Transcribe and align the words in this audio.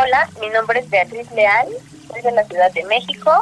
Hola, 0.00 0.28
mi 0.40 0.48
nombre 0.50 0.78
es 0.78 0.90
Beatriz 0.90 1.28
Leal, 1.32 1.66
soy 2.08 2.22
de 2.22 2.30
la 2.30 2.44
Ciudad 2.44 2.70
de 2.72 2.84
México, 2.84 3.32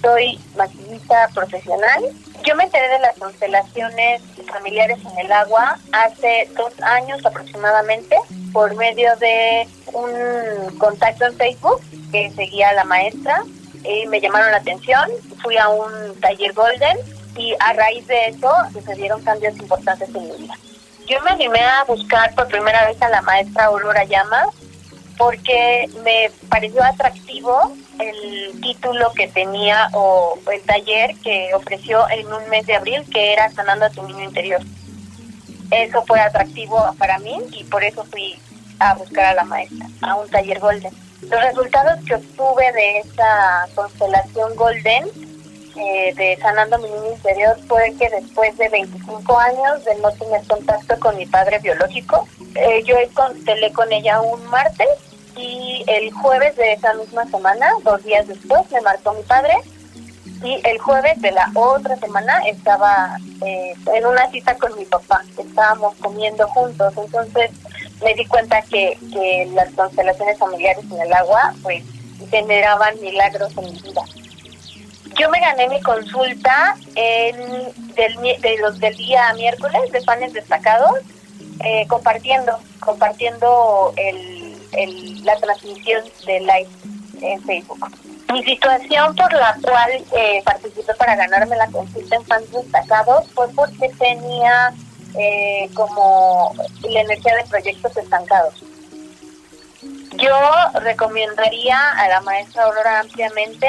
soy 0.00 0.40
maquillista 0.56 1.28
profesional. 1.34 2.02
Yo 2.44 2.54
me 2.54 2.64
enteré 2.64 2.88
de 2.88 3.00
las 3.00 3.18
constelaciones 3.18 4.22
familiares 4.50 4.98
en 5.04 5.18
el 5.18 5.30
agua 5.30 5.78
hace 5.92 6.48
dos 6.56 6.72
años 6.80 7.24
aproximadamente 7.26 8.16
por 8.54 8.74
medio 8.76 9.14
de 9.16 9.68
un 9.92 10.78
contacto 10.78 11.26
en 11.26 11.36
Facebook 11.36 11.82
que 12.10 12.30
seguía 12.30 12.70
a 12.70 12.74
la 12.74 12.84
maestra 12.84 13.42
y 13.84 14.06
me 14.06 14.20
llamaron 14.20 14.52
la 14.52 14.58
atención. 14.58 15.10
Fui 15.42 15.58
a 15.58 15.68
un 15.68 16.18
taller 16.20 16.54
Golden 16.54 16.96
y 17.36 17.54
a 17.60 17.74
raíz 17.74 18.06
de 18.06 18.28
eso 18.28 18.50
sucedieron 18.72 19.22
cambios 19.24 19.58
importantes 19.58 20.08
en 20.08 20.22
mi 20.22 20.36
vida. 20.38 20.54
Yo 21.06 21.20
me 21.22 21.30
animé 21.30 21.60
a 21.60 21.84
buscar 21.84 22.34
por 22.34 22.48
primera 22.48 22.86
vez 22.86 23.00
a 23.02 23.08
la 23.10 23.20
maestra 23.22 23.64
Aurora 23.64 24.04
Llama 24.04 24.46
porque 25.18 25.90
me 26.04 26.30
pareció 26.48 26.82
atractivo 26.82 27.72
el 27.98 28.60
título 28.60 29.12
que 29.14 29.26
tenía 29.26 29.88
o 29.92 30.38
el 30.50 30.62
taller 30.62 31.14
que 31.16 31.52
ofreció 31.54 32.08
en 32.08 32.32
un 32.32 32.48
mes 32.48 32.66
de 32.66 32.76
abril 32.76 33.04
que 33.12 33.32
era 33.32 33.50
Sanando 33.50 33.86
a 33.86 33.90
tu 33.90 34.02
niño 34.04 34.24
interior. 34.24 34.62
Eso 35.70 36.02
fue 36.06 36.20
atractivo 36.20 36.94
para 36.98 37.18
mí 37.18 37.36
y 37.52 37.64
por 37.64 37.82
eso 37.82 38.04
fui 38.04 38.38
a 38.78 38.94
buscar 38.94 39.24
a 39.24 39.34
la 39.34 39.44
maestra, 39.44 39.86
a 40.02 40.14
un 40.14 40.28
taller 40.30 40.60
Golden. 40.60 40.92
Los 41.22 41.42
resultados 41.42 41.98
que 42.06 42.14
obtuve 42.14 42.72
de 42.72 42.98
esa 43.00 43.66
constelación 43.74 44.54
Golden 44.54 45.04
eh, 45.76 46.14
de 46.14 46.38
Sanando 46.40 46.78
mi 46.78 46.88
niño 46.88 47.12
interior 47.12 47.58
fue 47.66 47.92
que 47.98 48.08
después 48.08 48.56
de 48.56 48.68
25 48.68 49.38
años 49.38 49.84
de 49.84 49.96
no 49.96 50.10
tener 50.12 50.46
contacto 50.46 50.98
con 51.00 51.16
mi 51.16 51.26
padre 51.26 51.58
biológico, 51.58 52.26
eh, 52.54 52.82
yo 52.84 52.96
constelé 53.14 53.72
con 53.72 53.92
ella 53.92 54.20
un 54.20 54.44
martes 54.46 54.88
y 55.38 55.84
el 55.86 56.10
jueves 56.12 56.56
de 56.56 56.72
esa 56.72 56.92
misma 56.94 57.24
semana, 57.26 57.70
dos 57.84 58.02
días 58.02 58.26
después, 58.26 58.70
me 58.72 58.80
marcó 58.80 59.12
mi 59.12 59.22
padre. 59.22 59.54
Y 60.42 60.60
el 60.64 60.78
jueves 60.78 61.20
de 61.20 61.32
la 61.32 61.50
otra 61.54 61.96
semana 61.96 62.40
estaba 62.46 63.16
eh, 63.44 63.74
en 63.92 64.06
una 64.06 64.30
cita 64.30 64.56
con 64.56 64.76
mi 64.76 64.84
papá, 64.84 65.24
estábamos 65.36 65.96
comiendo 65.96 66.46
juntos, 66.48 66.94
entonces 66.96 67.50
me 68.04 68.14
di 68.14 68.24
cuenta 68.26 68.62
que, 68.62 68.96
las 69.52 69.70
constelaciones 69.72 70.38
familiares 70.38 70.84
en 70.92 71.00
el 71.00 71.12
agua 71.12 71.54
pues 71.62 71.82
generaban 72.30 73.00
milagros 73.00 73.52
en 73.56 73.64
mi 73.64 73.80
vida. 73.80 74.02
Yo 75.18 75.28
me 75.30 75.40
gané 75.40 75.68
mi 75.68 75.80
consulta 75.80 76.76
en, 76.94 77.36
del, 77.96 78.40
de 78.40 78.58
los, 78.60 78.78
del 78.78 78.96
día 78.96 79.32
miércoles 79.34 79.90
de 79.90 80.02
panes 80.02 80.32
destacados, 80.32 81.00
eh, 81.64 81.84
compartiendo, 81.88 82.60
compartiendo 82.78 83.92
el, 83.96 84.37
el, 84.72 85.24
la 85.24 85.36
transmisión 85.36 86.02
de 86.26 86.40
live 86.40 86.68
en 87.20 87.42
Facebook. 87.42 87.78
Mi 88.32 88.44
situación 88.44 89.14
por 89.16 89.32
la 89.32 89.56
cual 89.62 89.90
eh, 90.16 90.42
participé 90.44 90.94
para 90.94 91.16
ganarme 91.16 91.56
la 91.56 91.66
consulta 91.68 92.16
en 92.16 92.24
panes 92.24 92.52
destacados 92.52 93.26
fue 93.34 93.48
porque 93.54 93.88
tenía 93.98 94.74
eh, 95.14 95.70
como 95.74 96.54
la 96.82 97.00
energía 97.00 97.36
de 97.36 97.44
proyectos 97.44 97.96
estancados. 97.96 98.62
Yo 100.16 100.36
recomendaría 100.80 101.78
a 101.92 102.08
la 102.08 102.20
maestra 102.20 102.64
Aurora 102.64 103.00
ampliamente 103.00 103.68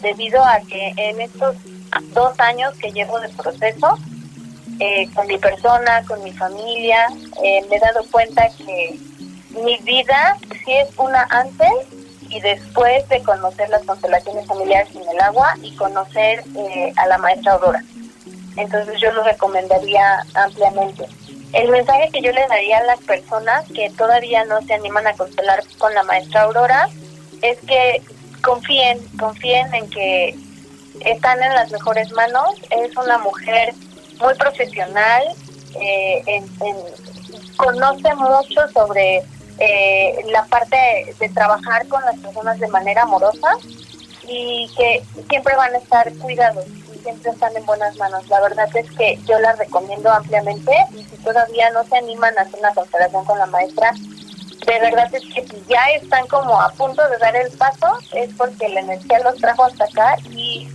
debido 0.00 0.44
a 0.44 0.60
que 0.60 0.92
en 0.96 1.20
estos 1.20 1.56
dos 2.12 2.38
años 2.38 2.74
que 2.78 2.92
llevo 2.92 3.18
de 3.18 3.28
proceso, 3.30 3.98
eh, 4.78 5.08
con 5.14 5.26
mi 5.26 5.38
persona, 5.38 6.04
con 6.06 6.22
mi 6.22 6.32
familia, 6.32 7.06
eh, 7.42 7.64
me 7.70 7.76
he 7.76 7.80
dado 7.80 8.04
cuenta 8.10 8.48
que 8.58 8.98
mi 9.64 9.76
vida 9.78 10.36
sí 10.64 10.72
es 10.72 10.88
una 10.98 11.26
antes 11.30 11.72
y 12.28 12.40
después 12.40 13.08
de 13.08 13.22
conocer 13.22 13.68
las 13.68 13.84
constelaciones 13.84 14.46
familiares 14.46 14.94
en 14.94 15.08
el 15.08 15.20
agua 15.20 15.54
y 15.62 15.74
conocer 15.76 16.42
eh, 16.56 16.92
a 16.96 17.06
la 17.06 17.18
maestra 17.18 17.52
Aurora. 17.52 17.82
Entonces 18.56 19.00
yo 19.00 19.12
lo 19.12 19.22
recomendaría 19.22 20.24
ampliamente. 20.34 21.06
El 21.52 21.70
mensaje 21.70 22.10
que 22.12 22.22
yo 22.22 22.32
le 22.32 22.46
daría 22.48 22.78
a 22.78 22.84
las 22.84 23.00
personas 23.00 23.64
que 23.72 23.90
todavía 23.90 24.44
no 24.44 24.60
se 24.62 24.74
animan 24.74 25.06
a 25.06 25.14
constelar 25.14 25.62
con 25.78 25.94
la 25.94 26.02
maestra 26.02 26.42
Aurora 26.42 26.88
es 27.42 27.58
que 27.60 28.02
confíen, 28.42 28.98
confíen 29.18 29.72
en 29.74 29.88
que 29.90 30.34
están 31.00 31.42
en 31.42 31.54
las 31.54 31.70
mejores 31.70 32.10
manos. 32.12 32.50
Es 32.70 32.96
una 32.96 33.18
mujer 33.18 33.72
muy 34.20 34.34
profesional, 34.34 35.22
eh, 35.80 36.42
conoce 37.56 38.14
mucho 38.14 38.68
sobre 38.72 39.22
eh, 39.58 40.24
la 40.30 40.44
parte 40.44 41.14
de 41.18 41.28
trabajar 41.30 41.86
con 41.88 42.04
las 42.04 42.18
personas 42.18 42.58
de 42.58 42.68
manera 42.68 43.02
amorosa 43.02 43.56
y 44.28 44.68
que 44.76 45.02
siempre 45.28 45.56
van 45.56 45.74
a 45.74 45.78
estar 45.78 46.12
cuidados 46.18 46.66
y 46.66 46.98
siempre 46.98 47.30
están 47.30 47.56
en 47.56 47.64
buenas 47.64 47.96
manos. 47.96 48.28
La 48.28 48.40
verdad 48.40 48.68
es 48.74 48.90
que 48.92 49.18
yo 49.26 49.38
la 49.38 49.52
recomiendo 49.52 50.10
ampliamente 50.10 50.72
y 50.92 51.04
si 51.04 51.16
todavía 51.18 51.70
no 51.70 51.84
se 51.84 51.96
animan 51.96 52.36
a 52.38 52.42
hacer 52.42 52.58
una 52.58 52.74
constelación 52.74 53.24
con 53.24 53.38
la 53.38 53.46
maestra, 53.46 53.92
de 54.66 54.80
verdad 54.80 55.08
es 55.14 55.22
que 55.32 55.46
si 55.46 55.64
ya 55.68 55.84
están 56.00 56.26
como 56.26 56.60
a 56.60 56.70
punto 56.72 57.08
de 57.08 57.18
dar 57.18 57.36
el 57.36 57.50
paso, 57.52 57.98
es 58.12 58.34
porque 58.36 58.68
la 58.68 58.80
energía 58.80 59.20
los 59.20 59.36
trajo 59.36 59.64
hasta 59.64 59.84
acá 59.84 60.16
y 60.30 60.68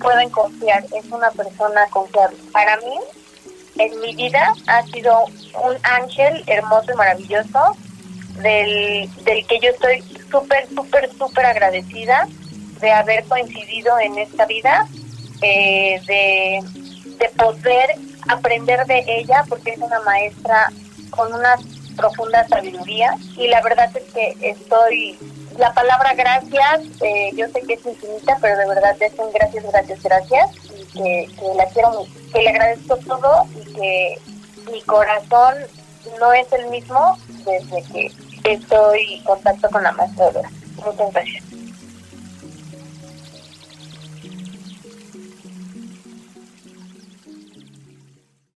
pueden 0.00 0.30
confiar, 0.30 0.84
es 0.92 1.04
una 1.10 1.30
persona 1.30 1.86
confiable. 1.90 2.36
Para 2.52 2.76
mí, 2.78 2.98
en 3.76 4.00
mi 4.00 4.14
vida, 4.14 4.54
ha 4.68 4.82
sido 4.84 5.24
un 5.24 5.76
ángel 5.82 6.44
hermoso 6.46 6.92
y 6.92 6.96
maravilloso, 6.96 7.76
del, 8.42 9.08
del 9.24 9.46
que 9.46 9.60
yo 9.60 9.70
estoy 9.70 10.02
súper, 10.30 10.68
súper, 10.68 11.10
súper 11.16 11.46
agradecida 11.46 12.26
de 12.80 12.90
haber 12.90 13.24
coincidido 13.24 13.98
en 13.98 14.18
esta 14.18 14.46
vida, 14.46 14.86
eh, 15.42 16.00
de, 16.06 16.60
de 17.18 17.28
poder 17.30 17.94
aprender 18.28 18.84
de 18.86 19.04
ella, 19.06 19.44
porque 19.48 19.72
es 19.72 19.78
una 19.78 20.00
maestra 20.00 20.70
con 21.10 21.32
unas 21.32 21.60
profunda 21.94 22.46
sabiduría. 22.48 23.14
Y 23.36 23.48
la 23.48 23.60
verdad 23.62 23.90
es 23.96 24.04
que 24.12 24.36
estoy, 24.40 25.18
la 25.58 25.72
palabra 25.72 26.14
gracias, 26.14 26.80
eh, 27.00 27.30
yo 27.34 27.46
sé 27.48 27.60
que 27.62 27.74
es 27.74 27.86
infinita, 27.86 28.38
pero 28.40 28.58
de 28.58 28.66
verdad 28.66 28.96
es 29.00 29.12
un 29.18 29.32
gracias, 29.32 29.64
gracias, 29.64 30.02
gracias. 30.02 30.50
Y 30.76 30.84
que, 30.92 31.28
la 31.56 31.66
quiero 31.66 32.06
que 32.32 32.42
le 32.42 32.50
agradezco 32.50 32.96
todo 32.98 33.46
y 33.54 33.72
que 33.74 34.18
mi 34.70 34.80
corazón 34.82 35.54
no 36.20 36.32
es 36.32 36.52
el 36.52 36.66
mismo 36.70 37.18
desde 37.44 37.82
que 37.92 38.12
estoy 38.44 39.14
en 39.14 39.24
contacto 39.24 39.68
con 39.70 39.82
la 39.82 39.92
maestra 39.92 40.30
Muchas 40.84 41.12
gracias. 41.12 41.53